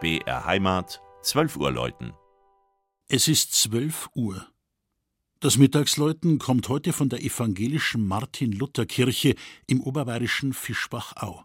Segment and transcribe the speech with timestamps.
[0.00, 2.12] BR Heimat, 12 Uhr läuten.
[3.08, 4.46] Es ist 12 Uhr.
[5.40, 9.34] Das Mittagsläuten kommt heute von der evangelischen Martin-Luther-Kirche
[9.66, 11.42] im oberbayerischen Fischbach-Au.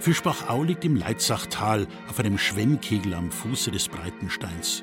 [0.00, 4.82] Fischbach-Au liegt im Leitzachtal auf einem Schwemmkegel am Fuße des Breitensteins.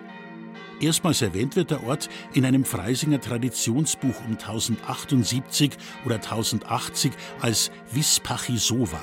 [0.79, 5.71] Erstmals erwähnt wird der Ort in einem Freisinger Traditionsbuch um 1078
[6.05, 9.01] oder 1080 als Vispachisova.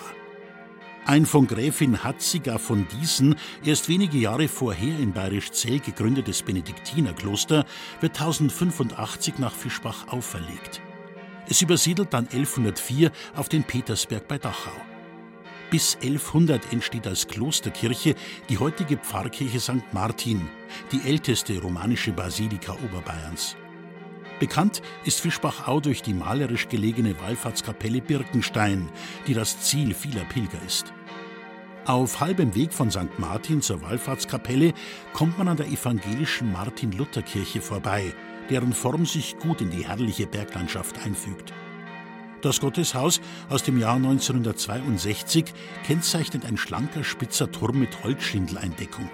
[1.05, 3.35] Ein von Gräfin Hatziger von Diesen
[3.65, 7.67] erst wenige Jahre vorher in Bayerisch Zell gegründetes Benediktinerkloster
[8.01, 10.81] wird 1085 nach Fischbach auferlegt.
[11.49, 14.94] Es übersiedelt dann 1104 auf den Petersberg bei Dachau.
[15.75, 18.15] Bis 1100 entsteht als Klosterkirche
[18.49, 19.83] die heutige Pfarrkirche St.
[19.93, 20.49] Martin,
[20.93, 23.57] die älteste romanische Basilika Oberbayerns.
[24.39, 28.89] Bekannt ist Fischbach-Au durch die malerisch gelegene Wallfahrtskapelle Birkenstein,
[29.27, 30.93] die das Ziel vieler Pilger ist.
[31.87, 33.19] Auf halbem Weg von St.
[33.19, 34.75] Martin zur Wallfahrtskapelle
[35.13, 38.15] kommt man an der evangelischen Martin-Luther-Kirche vorbei,
[38.49, 41.53] deren Form sich gut in die herrliche Berglandschaft einfügt.
[42.45, 45.47] Das Gotteshaus aus dem Jahr 1962
[45.87, 49.09] kennzeichnet ein schlanker, spitzer Turm mit Holzschindeleindeckung.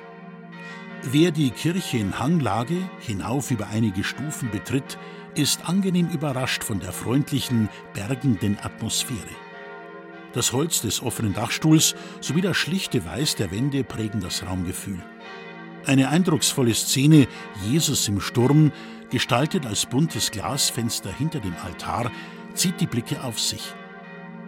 [1.05, 4.98] Wer die Kirche in Hanglage hinauf über einige Stufen betritt,
[5.37, 9.20] ist angenehm überrascht von der freundlichen, bergenden Atmosphäre.
[10.33, 14.98] Das Holz des offenen Dachstuhls sowie das schlichte Weiß der Wände prägen das Raumgefühl.
[15.87, 17.28] Eine eindrucksvolle Szene
[17.65, 18.72] Jesus im Sturm,
[19.11, 22.10] gestaltet als buntes Glasfenster hinter dem Altar,
[22.55, 23.75] zieht die Blicke auf sich.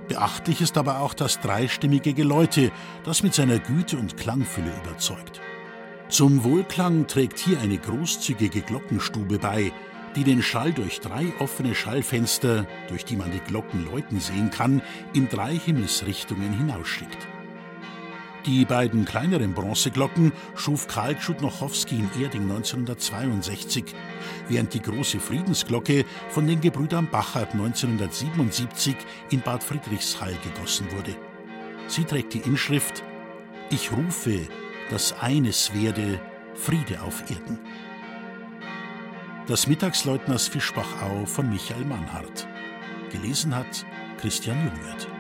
[0.08, 2.70] Beachtlich ist aber auch das dreistimmige Geläute,
[3.04, 5.40] das mit seiner Güte und Klangfülle überzeugt.
[6.08, 9.72] Zum Wohlklang trägt hier eine großzügige Glockenstube bei,
[10.16, 14.82] die den Schall durch drei offene Schallfenster, durch die man die Glocken läuten sehen kann,
[15.14, 17.26] in drei Himmelsrichtungen hinausschickt.
[18.47, 23.84] Die beiden kleineren Bronzeglocken schuf Karl Tschudnochowski in Erding 1962,
[24.48, 28.97] während die große Friedensglocke von den Gebrüdern Bachert 1977
[29.31, 31.14] in Bad Friedrichshall gegossen wurde.
[31.86, 33.04] Sie trägt die Inschrift
[33.70, 34.41] Ich rufe,
[34.91, 36.20] dass eines werde
[36.54, 37.60] Friede auf Erden.
[39.47, 42.48] Das Mittagsleutners Fischbachau von Michael Mannhardt.
[43.12, 43.86] Gelesen hat
[44.20, 45.11] Christian Jungwirth.